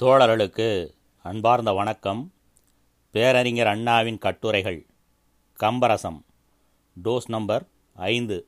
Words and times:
தோழர்களுக்கு 0.00 0.90
அன்பார்ந்த 1.22 1.72
வணக்கம். 1.72 2.32
பேரறிஞர் 3.10 3.66
அண்ணாவின் 3.66 4.18
கட்டுரைகள். 4.18 4.86
கம்பரசம். 5.60 6.24
டோஸ் 7.04 7.28
நம்பர் 7.28 7.68
ஐந்து. 7.92 8.46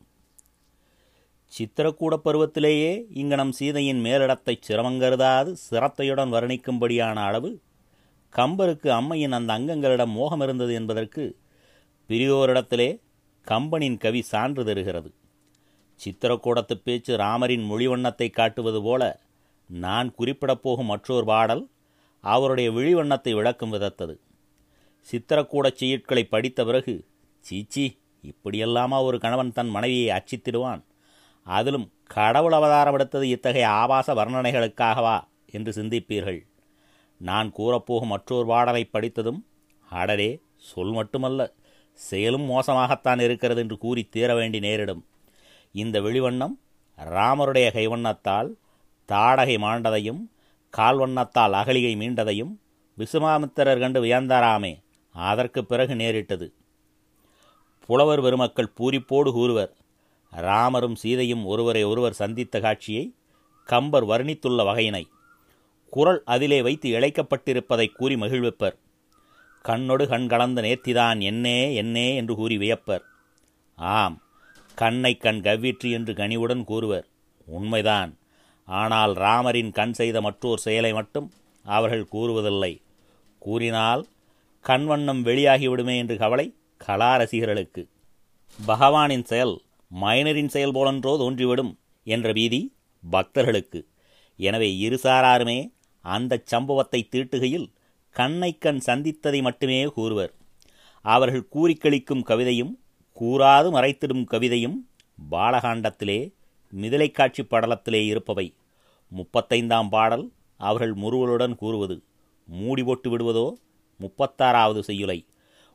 சித்திரக்கூட 1.58 2.20
பருவத்திலேயே 2.24 3.04
இங்கனம் 3.10 3.52
சீதையின் 3.52 4.04
மேலிடத்தை 4.04 4.60
சிரமங்கருதாது 4.68 5.52
சிரத்தையுடன் 5.52 6.32
வர்ணிக்கும்படியான 6.32 7.14
அளவு 7.14 7.60
கம்பருக்கு 8.36 8.88
அம்மையின் 8.88 9.32
அந்த 9.32 9.58
அங்கங்களிடம் 9.58 10.12
மோகம் 10.12 10.40
இருந்தது 10.40 10.74
என்பதற்கு 10.74 11.36
பிரியோரிடத்திலே 12.08 13.00
கம்பனின் 13.46 13.98
கவி 13.98 14.22
சான்று 14.22 14.64
தருகிறது. 14.64 15.14
சித்திரக்கூடத்து 16.04 16.74
பேச்சு 16.74 17.16
ராமரின் 17.16 17.64
மொழிவண்ணத்தை 17.70 18.30
காட்டுவது 18.30 18.82
போல 18.82 19.20
நான் 19.68 20.14
குறிப்பிடப் 20.14 20.62
போகும் 20.62 20.86
மற்றொரு 20.86 21.24
பாடல் 21.24 21.68
அவருடைய 22.20 22.70
விழிவண்ணத்தை 22.70 23.34
விளக்கும் 23.34 23.72
விதத்தது. 23.72 24.18
சித்திரக்கூடச் 25.08 25.78
செய்யுட்களை 25.80 26.22
படித்த 26.22 26.64
பிறகு 26.64 27.06
சீச்சி 27.40 27.98
இப்படியெல்லாமா 28.22 29.02
ஒரு 29.02 29.20
கணவன் 29.20 29.52
தன் 29.52 29.68
மனைவியை 29.68 30.18
அச்சித்திடுவான் 30.18 30.84
அதிலும் 31.44 31.92
கடவுள் 32.04 32.52
அவதாரம் 32.52 32.94
எடுத்தது 32.94 33.28
இத்தகைய 33.28 33.68
ஆபாச 33.68 34.14
வர்ணனைகளுக்காகவா 34.14 35.24
என்று 35.50 35.72
சிந்திப்பீர்கள். 35.72 36.46
நான் 37.16 37.52
கூறப்போகும் 37.56 38.06
மற்றொரு 38.06 38.46
பாடலை 38.46 38.84
படித்ததும் 38.84 39.46
அடரே 39.92 40.40
சொல் 40.56 40.92
மட்டுமல்ல 40.92 41.52
செயலும் 41.92 42.50
மோசமாகத்தான் 42.50 43.20
இருக்கிறது 43.20 43.60
என்று 43.60 43.78
கூறி 43.78 44.04
தீர 44.04 44.34
வேண்டி 44.34 44.58
நேரிடும். 44.60 45.06
இந்த 45.72 46.00
வெளிவண்ணம் 46.00 46.54
ராமருடைய 46.98 47.66
கைவண்ணத்தால் 47.74 48.50
தாடகை 49.08 49.56
மாண்டதையும் 49.56 50.22
கால்வண்ணத்தால் 50.76 51.54
அகலியை 51.60 51.92
மீண்டதையும் 51.96 52.56
விசுமாமித்திரர் 52.98 53.80
கண்டு 53.80 54.04
வியந்தாராமே. 54.04 54.82
அதற்கு 55.12 55.64
பிறகு 55.64 55.96
நேரிட்டது. 55.96 56.52
புலவர் 57.86 58.20
பெருமக்கள் 58.20 58.72
பூரிப்போடு 58.74 59.32
கூறுவர் 59.32 59.76
ராமரும் 60.30 60.94
சீதையும் 60.94 61.44
ஒருவரை 61.44 61.84
ஒருவர் 61.84 62.12
சந்தித்த 62.12 62.60
காட்சியை 62.60 63.14
கம்பர் 63.64 64.06
வர்ணித்துள்ள 64.06 64.62
வகையினை. 64.64 65.04
குரல் 65.90 66.22
அதிலே 66.24 66.62
வைத்து 66.62 66.90
இழைக்கப்பட்டிருப்பதை 66.90 67.92
கூறி 67.92 68.16
மகிழ்விப்பர். 68.16 68.76
கண்ணொடு 69.64 70.06
கண் 70.06 70.28
கலந்த 70.28 70.62
நேர்த்திதான் 70.62 71.20
என்னே 71.20 71.74
என்னே 71.74 72.16
என்று 72.16 72.34
கூறி 72.34 72.58
வியப்பர். 72.58 73.00
ஆம் 73.74 74.22
கண்ணை 74.74 75.16
கண் 75.16 75.40
கவ்விற்று 75.42 75.90
என்று 75.90 76.14
கனிவுடன் 76.14 76.64
கூறுவர் 76.64 77.06
உண்மைதான். 77.46 78.17
ஆனால் 78.68 79.14
ராமரின் 79.14 79.70
கண் 79.70 79.92
செய்த 79.92 80.20
மற்றொரு 80.20 80.60
செயலை 80.60 80.92
மட்டும் 80.92 81.32
அவர்கள் 81.64 82.10
கூறுவதில்லை. 82.12 82.80
கூறினால் 83.38 84.06
கண்வண்ணம் 84.64 85.24
வெளியாகிவிடுமே 85.24 85.96
என்று 85.96 86.16
கவலை 86.16 86.54
கலா 86.76 87.16
ரசிகர்களுக்கு 87.16 87.88
பகவானின் 88.66 89.24
செயல் 89.24 89.60
மைனரின் 89.90 90.48
செயல் 90.48 90.72
போலன்றோ 90.72 91.12
தோன்றிவிடும் 91.18 91.72
என்ற 92.04 92.32
பீதி 92.32 92.74
பக்தர்களுக்கு. 93.10 93.86
எனவே 94.36 94.68
இருசாராருமே 94.86 95.58
அந்தச் 96.04 96.46
சம்பவத்தை 96.46 97.08
தீட்டுகையில் 97.10 97.68
கண்ணை 98.16 98.58
கண் 98.58 98.80
சந்தித்ததை 98.86 99.40
மட்டுமே 99.42 99.84
கூறுவர். 99.84 100.32
அவர்கள் 101.02 101.48
கூறிக்களிக்கும் 101.54 102.26
கவிதையும் 102.30 102.72
கூறாது 103.20 103.68
மறைத்திடும் 103.76 104.24
கவிதையும் 104.24 104.76
பாலகாண்டத்திலே 105.30 106.20
மிதிலை 106.72 107.08
படலத்திலே 107.52 108.00
இருப்பவை. 108.04 108.46
முப்பத்தைந்தாம் 109.16 109.88
பாடல் 109.88 110.32
அவர்கள் 110.56 110.94
முறுவலுடன் 110.94 111.54
கூறுவது 111.54 112.02
மூடி 112.46 112.82
போட்டு 112.84 113.08
விடுவதோ? 113.10 113.46
முப்பத்தாறாவது 114.00 114.80
செய்யுலை 114.86 115.26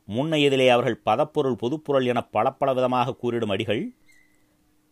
முன்னையதிலே 0.08 0.66
அவர்கள் 0.68 1.00
பதப்பொருள் 1.06 1.58
பொதுப்பொருள் 1.62 2.06
என 2.06 2.24
பளப்பல 2.32 2.74
விதமாக 2.74 3.14
கூறிடும் 3.22 3.50
அடிகள் 3.50 3.82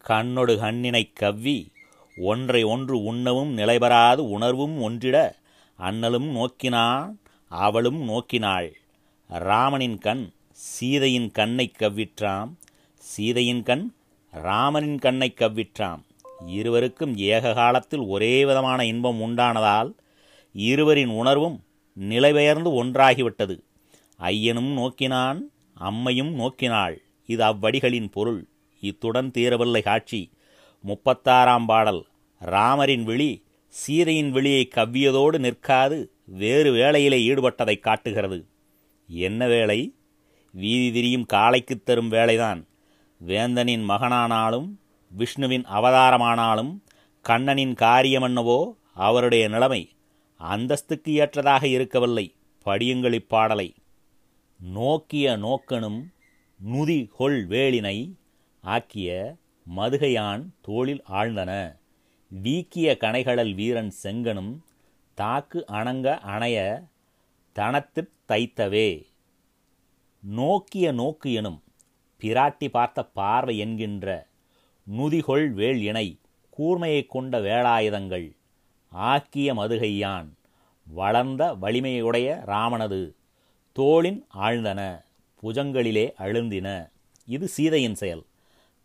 கண்ணொடு 0.08 0.54
கண்ணினை 0.56 1.02
கவ்வி 1.12 1.72
ஒன்றை 2.16 2.62
ஒன்று 2.62 3.02
உண்ணவும் 3.02 3.56
நிலைபெறாது 3.58 4.16
உணர்வும் 4.16 4.76
ஒன்றிட 4.80 5.16
அண்ணலும் 5.78 6.28
நோக்கினான் 6.30 7.18
அவளும் 7.48 8.08
நோக்கினாள். 8.08 8.70
ராமனின் 9.28 9.98
கண் 9.98 10.24
சீதையின் 10.50 11.30
கண்ணை 11.30 11.72
கவ்விற்றாம் 11.78 12.50
சீதையின் 12.96 13.62
கண் 13.62 13.92
ராமனின் 14.30 14.98
கண்ணை 14.98 15.34
கவ்விற்றாம். 15.36 16.02
இருவருக்கும் 16.46 17.16
ஏக 17.16 17.52
காலத்தில் 17.52 18.00
ஒரே 18.00 18.44
விதமான 18.44 18.84
இன்பம் 18.84 19.20
உண்டானதால் 19.20 19.92
இருவரின் 20.52 21.08
உணர்வும் 21.08 21.64
நிலைபெயர்ந்து 22.00 22.84
ஒன்றாகிவிட்டது. 22.84 23.58
ஐயனும் 24.20 24.72
நோக்கினான் 24.72 25.40
அம்மையும் 25.80 26.34
நோக்கினாள். 26.34 26.96
இது 27.26 27.44
அவ்வடிகளின் 27.44 28.10
பொருள். 28.10 28.46
இத்துடன் 28.80 29.30
தீரவில்லை 29.30 29.82
காட்சி. 29.82 30.30
முப்பத்தாறாம் 30.86 31.64
பாடல். 31.64 32.06
ராமரின் 32.44 33.02
விழி 33.02 33.44
சீதையின் 33.68 34.30
விழியை 34.30 34.68
கவ்வியதோடு 34.74 35.38
நிற்காது 35.38 36.12
வேறு 36.24 36.72
வேளையிலே 36.72 37.18
ஈடுபட்டதை 37.28 37.78
காட்டுகிறது. 37.78 38.46
என்ன 39.08 39.46
வேலை 39.46 39.94
வீதி 40.50 40.92
திரியும் 40.92 41.26
காளைக்குத் 41.32 41.82
தரும் 41.84 42.10
வேலைதான் 42.10 42.66
வேந்தனின் 43.26 43.88
மகனானாலும் 43.88 44.81
விஷ்ணுவின் 45.16 45.64
அவதாரமானாலும் 45.64 46.72
கண்ணனின் 47.22 47.74
காரியமென்னவோ 47.74 48.72
அவருடைய 48.94 49.48
நிலைமை 49.48 49.90
அந்தஸ்துக்கு 50.40 51.08
ஏற்றதாக 51.08 51.66
இருக்கவில்லை. 51.66 52.34
படியுங்கள் 52.64 53.14
இப்பாடலை. 53.14 53.74
நோக்கிய 54.60 55.36
நோக்கனும் 55.36 56.00
நுதி 56.60 57.08
கொள் 57.08 57.46
வேளினை 57.46 58.14
ஆக்கிய 58.60 59.36
மதுகையான் 59.76 60.42
தோளில் 60.60 61.02
ஆழ்ந்தன. 61.10 61.76
வீக்கிய 62.42 62.96
கனைகளல் 63.00 63.54
வீரன் 63.54 63.92
செங்கனும் 64.02 64.52
தாக்கு 65.14 65.64
அணங்க 65.66 66.18
அணைய 66.18 66.58
தனத்திற் 67.56 68.12
தைத்தவே. 68.28 68.90
நோக்கிய 70.20 70.92
நோக்கு 70.92 71.32
எனும் 71.32 71.62
பிராட்டி 72.20 72.68
பார்த்த 72.68 73.04
பார்வை 73.04 73.58
என்கின்ற 73.58 74.30
நுதிகொள் 74.90 75.52
வேள் 75.52 75.80
இணை 75.80 76.18
கூர்மையைக் 76.58 77.06
கொண்ட 77.06 77.40
வேலாயுதங்கள் 77.40 78.36
ஆக்கிய 78.88 79.54
மதுகையான் 79.54 80.28
வளர்ந்த 80.86 81.56
வலிமையுடைய 81.62 82.44
ராமனது. 82.44 83.14
தோளின் 83.72 84.26
ஆழ்ந்தன 84.34 85.04
புஜங்களிலே 85.42 86.12
அழுந்தின. 86.18 86.90
இது 87.26 87.48
சீதையின் 87.48 87.94
செயல். 87.94 88.24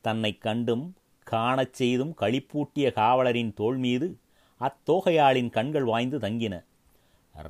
தன்னை 0.01 0.37
கண்டும் 0.37 0.95
காணச் 1.23 1.73
செய்தும் 1.73 2.15
களிப்பூட்டிய 2.21 2.91
காவலரின் 2.91 3.53
தோள் 3.53 3.77
மீது 3.77 4.17
அத்தோகையாளின் 4.59 5.49
கண்கள் 5.49 5.83
வாய்ந்து 5.83 6.19
தங்கின. 6.19 6.63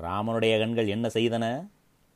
ராமனுடைய 0.03 0.59
கண்கள் 0.59 0.87
என்ன 0.87 1.07
செய்தன? 1.07 1.67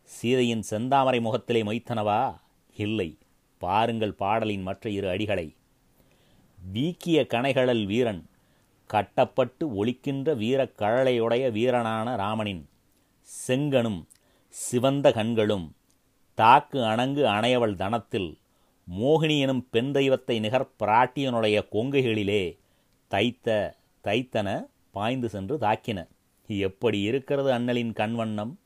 சீதையின் 0.03 0.63
செந்தாமரை 0.69 1.21
முகத்திலே 1.21 1.63
மொய்த்தனவா? 1.63 2.35
இல்லை. 2.75 3.17
பாருங்கள் 3.57 4.13
பாடலின் 4.13 4.61
மற்ற 4.61 4.89
இரு 4.89 5.07
அடிகளை. 5.07 5.59
வீக்கிய 6.61 7.27
கனைகளல் 7.29 7.85
வீரன் 7.85 8.25
கட்டப்பட்டு 8.85 9.85
ஒழிக்கின்ற 9.85 10.35
வீரக் 10.35 10.73
கழலையுடைய 10.77 11.51
வீரனான 11.51 12.15
ராமனின் 12.15 12.69
செங்கனும் 13.47 14.05
சிவந்த 14.49 15.11
கண்களும் 15.11 15.75
தாக்கு 16.33 16.79
அணங்கு 16.79 17.23
அணையவள் 17.23 17.75
தனத்தில் 17.75 18.37
மோகினி 18.99 19.39
எனும் 19.39 19.67
பெண் 19.71 19.91
தெய்வத்தை 19.91 20.39
நிகர் 20.39 20.69
பிராட்டியனுடைய 20.79 21.67
கொங்கைகளிலே 21.71 22.57
தைத்த 23.07 23.75
தைத்தன 24.03 24.67
பாய்ந்து 24.91 25.29
சென்று 25.29 25.57
தாக்கின. 25.57 26.07
எப்படி 26.47 27.01
இருக்கிறது 27.01 27.51
அண்ணலின் 27.51 27.93
கண்வண்ணம்? 27.93 28.59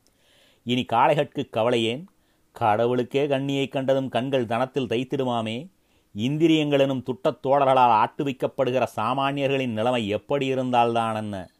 இனி 0.64 0.86
காளைகட்கு 0.92 1.48
கவலையேன்? 1.50 2.04
கடவுளுக்கே 2.52 3.26
கண்ணியைக் 3.26 3.72
கண்டதும் 3.72 4.08
கண்கள் 4.08 4.46
தனத்தில் 4.46 4.86
தைத்திடுமாமே? 4.86 5.68
இந்திரியங்களெனும் 6.16 7.02
துட்டத் 7.02 7.38
தோழர்களால் 7.42 8.04
ஆட்டுவிக்கப்படுகிற 8.04 8.86
சாமானியர்களின் 8.96 9.68
நிலைமை 9.68 10.08
எப்படி 10.08 10.46
இருந்தால்தான் 10.46 11.14
என்ன 11.14 11.50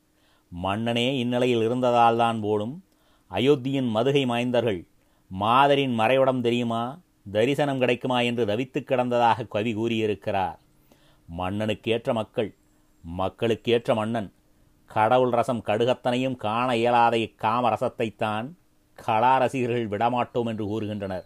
மன்னனே 0.62 1.18
இந்நிலையில் 1.18 1.70
இருந்ததால்தான் 1.70 2.40
போலும் 2.40 2.84
அயோத்தியின் 3.30 3.90
மதுகை 3.94 4.26
மாய்ந்தர்கள் 4.26 4.86
மாதரின் 5.28 5.98
மறைவிடம் 5.98 6.40
தெரியுமா? 6.40 6.98
தரிசனம் 7.32 7.78
கிடைக்குமா? 7.78 8.20
என்று 8.20 8.46
தவித்துக் 8.46 8.90
கிடந்ததாக 8.90 9.48
கவி 9.48 9.72
கூறியிருக்கிறார். 9.72 10.58
மன்னனுக்கேற்ற 11.38 12.12
மக்கள் 12.12 12.54
மக்களுக்கேற்ற 13.18 13.94
மன்னன் 13.94 14.32
கடவுள் 14.86 15.30
ரசம் 15.30 15.62
கடுகத்தனையும் 15.66 16.36
காண 16.36 16.76
இயலாத 16.76 17.16
இக்காம 17.16 17.68
ரசத்தைத்தான் 17.68 18.52
கலா 18.94 19.36
ரசிகர்கள் 19.36 19.88
விடமாட்டோம் 19.88 20.46
என்று 20.46 20.66
கூறுகின்றனர். 20.66 21.24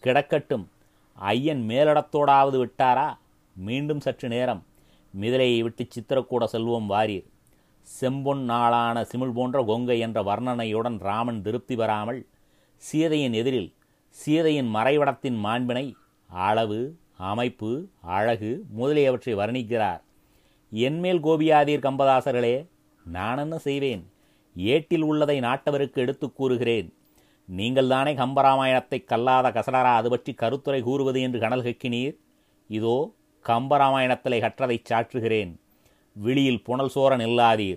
கிடக்கட்டும் 0.00 0.68
ஐயன் 1.14 1.64
மேலிடத்தோடாவது 1.68 2.58
விட்டாரா? 2.58 3.16
மீண்டும் 3.56 4.00
சற்று 4.00 4.28
நேரம். 4.28 4.66
மிதிலையை 5.20 5.60
விட்டு 5.60 5.88
சித்திரக்கூட 5.94 6.44
செல்வோம் 6.52 6.86
வாரீர். 6.86 7.26
செம்பொன் 8.00 8.38
நாளான 8.38 9.02
சிமிழ் 9.02 9.32
போன்ற 9.32 9.64
கொங்கை 9.64 9.98
என்ற 9.98 10.22
வர்ணனையுடன் 10.22 10.98
ராமன் 10.98 11.42
திருப்தி 11.42 11.76
பெறாமல் 11.76 12.26
சீதையின் 12.76 13.32
எதிரில் 13.32 13.74
சீதையின் 14.08 14.74
மறைவிடத்தின் 14.74 15.38
மாண்பினை 15.38 15.94
அளவு 16.28 16.98
அமைப்பு 17.16 17.86
அழகு 18.00 18.64
முதலியவற்றை 18.68 19.34
வர்ணிக்கிறார். 19.34 20.00
என்மேல் 20.70 21.24
கோபியாதீர் 21.24 21.80
கம்பதாசர்களே 21.80 22.68
நான் 23.04 23.38
என்ன 23.38 23.58
செய்வேன்? 23.58 24.10
ஏட்டில் 24.56 25.02
உள்ளதை 25.02 25.40
நாட்டவருக்கு 25.40 25.94
எடுத்துக் 25.94 26.36
கூறுகிறேன். 26.36 26.94
நீங்கள்தானே 27.46 28.14
கம்பராமாயணத்தை 28.14 29.04
கல்லாத 29.04 29.50
கசடரா 29.50 29.94
அது 29.94 30.10
பற்றி 30.10 30.34
கருத்துரை 30.34 30.82
கூறுவது 30.82 31.20
என்று 31.20 31.38
கனல் 31.38 31.62
கக்கினீர் 31.62 32.16
இதோ 32.68 33.12
கம்பராமாயணத்திலே 33.48 34.40
கற்றதைச் 34.40 34.84
சாற்றுகிறேன். 34.92 35.60
விழியில் 36.12 36.62
புனல் 36.62 36.90
சோர 36.94 37.16
நில்லாதீர். 37.16 37.76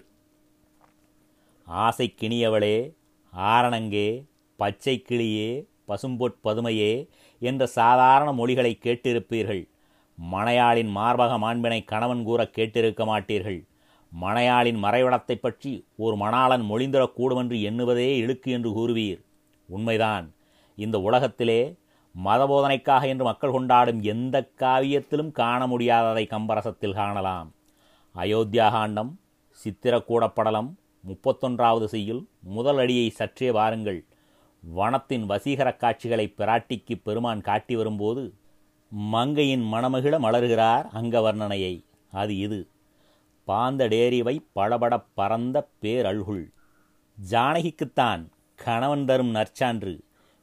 ஆசை 1.65 2.13
கிணியவளே 2.21 2.93
ஆரணங்கே 3.37 4.25
பச்சை 4.55 5.05
கிளியே 5.09 5.65
பசும்பொற் 5.85 6.35
பதுமையே 6.43 7.07
என்ற 7.39 7.65
சாதாரண 7.65 8.33
மொழிகளை 8.33 8.79
கேட்டிருப்பீர்கள். 8.83 9.69
மனையாளின் 10.31 10.89
மார்பக 10.95 11.37
மாண்பினை 11.37 11.83
கணவன் 11.83 12.23
கூற 12.23 12.49
கேட்டிருக்க 12.57 13.05
மாட்டீர்கள். 13.05 13.67
மனையாளின் 14.21 14.83
மறைவிடத்தைப் 14.83 15.41
பற்றி 15.41 15.85
ஒரு 15.97 16.15
மணாளன் 16.15 16.61
மொழிந்திடக்கூடுமென்று 16.61 17.61
எண்ணுவதே 17.61 18.15
இழுக்கு 18.15 18.51
என்று 18.51 18.69
கூறுவீர். 18.69 19.25
உண்மைதான். 19.67 20.33
இந்த 20.75 20.99
உலகத்திலே 20.99 21.75
மதபோதனைக்காக 22.25 23.03
என்று 23.07 23.23
மக்கள் 23.23 23.51
கொண்டாடும் 23.51 24.01
எந்த 24.01 24.49
காவியத்திலும் 24.59 25.31
காண 25.31 25.67
முடியாததை 25.67 26.23
கம்பரசத்தில் 26.27 26.93
காணலாம். 26.93 27.53
அயோத்தியா 28.15 28.69
காண்டம் 28.71 29.19
சித்திரக்கூடப்படலம் 29.63 30.69
முப்பத்தொன்றாவது 31.07 31.85
செய்யுள் 31.85 32.21
முதல் 32.39 32.77
அடியை 32.77 33.09
சற்றே 33.09 33.51
வாருங்கள். 33.51 34.05
வனத்தின் 34.75 35.25
வசீகர 35.25 35.75
காட்சிகளை 35.75 36.33
பிராட்டிக்கு 36.37 36.95
பெருமான் 37.03 37.41
காட்டி 37.41 37.75
வரும்போது 37.75 38.33
மங்கையின் 38.89 39.63
மணமகிழ 39.73 40.15
மலர்கிறார் 40.19 40.85
அங்க 40.89 41.19
வர்ணனையை 41.19 41.83
அது 42.11 42.37
இது. 42.37 42.67
பாந்தடேரிவை 43.47 44.35
படபட 44.51 44.99
பறந்த 45.13 45.67
பேரல்குள். 45.81 46.45
ஜானகிக்குத்தான் 47.31 48.23
கணவன் 48.59 49.05
தரும் 49.05 49.33
நற்சான்று 49.35 49.91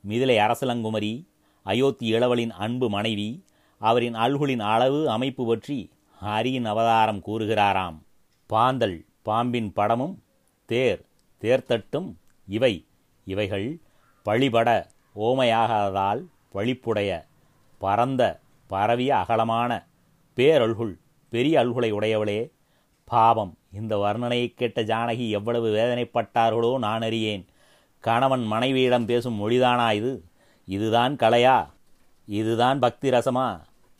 மிதிலை 0.05 0.37
அரசலங்குமரி 0.39 1.15
அயோத்தி 1.63 2.07
இளவலின் 2.13 2.53
அன்பு 2.65 2.87
மனைவி 2.91 3.45
அவரின் 3.81 4.15
அல்குலின் 4.15 4.63
அளவு 4.73 5.01
அமைப்பு 5.11 5.47
பற்றி 5.47 5.79
ஹரியின் 6.25 6.65
அவதாரம் 6.65 7.23
கூறுகிறாராம். 7.27 7.97
பாந்தல் 8.51 8.99
பாம்பின் 9.23 9.73
படமும் 9.73 10.15
தேர் 10.69 11.03
தேர்த்தட்டும் 11.41 12.09
இவை 12.49 12.75
இவைகள் 13.25 13.81
பழிபட 14.23 14.69
ஓமையாகாததால் 15.17 16.23
பழிப்புடைய 16.55 17.11
பரந்த 17.79 18.23
பரவிய 18.71 19.17
அகலமான 19.17 19.71
பேரல்குள் 20.37 20.95
பெரிய 21.33 21.55
அல்குலை 21.65 21.91
உடையவளே 21.99 22.41
பாவம் 23.05 23.53
இந்த 23.73 23.97
வர்ணனையை 23.97 24.49
கேட்ட 24.55 24.83
ஜானகி 24.83 25.27
எவ்வளவு 25.29 25.69
வேதனைப்பட்டார்களோ 25.75 26.79
நான் 26.79 27.03
அறியேன். 27.03 27.45
கணவன் 28.05 28.45
மனைவியிடம் 28.45 29.07
பேசும் 29.07 29.39
மொழிதானா 29.39 29.93
இது? 29.93 30.13
இதுதான் 30.69 31.17
கலையா? 31.17 31.59
இதுதான் 32.29 32.79
பக்தி 32.79 33.09
ரசமா 33.09 33.47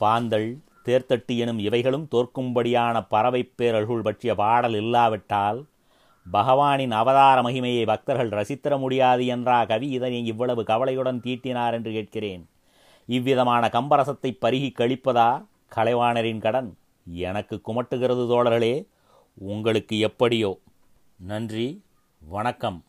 பாந்தள் 0.01 0.49
தேர்த்தட்டி 0.85 1.35
எனும் 1.37 1.59
இவைகளும் 1.59 2.09
தோற்கும்படியான 2.11 3.07
பறவை 3.09 3.53
பேரல்குள் 3.59 4.03
பற்றிய 4.03 4.35
பாடல் 4.35 4.75
இல்லாவிட்டால் 4.75 5.61
பகவானின் 6.33 6.91
அவதார 6.91 7.43
மகிமையை 7.43 7.85
பக்தர்கள் 7.87 8.29
ரசித்திர 8.29 8.79
முடியாது 8.79 9.27
என்றா 9.27 9.65
கவி 9.65 9.89
இதனை 9.89 10.27
இவ்வளவு 10.27 10.65
கவலையுடன் 10.65 11.21
தீட்டினார் 11.21 11.73
என்று 11.73 11.93
கேட்கிறேன். 11.93 12.49
இவ்விதமான 13.07 13.71
கம்பரசத்தை 13.73 14.31
பருகி 14.43 14.71
கழிப்பதா 14.79 15.31
கலைவாணரின் 15.77 16.45
கடன்? 16.47 16.71
எனக்கு 17.05 17.57
குமட்டுகிறது 17.69 18.25
தோழர்களே 18.33 18.75
உங்களுக்கு 19.35 19.99
எப்படியோ. 19.99 20.59
நன்றி 21.17 21.69
வணக்கம். 22.21 22.85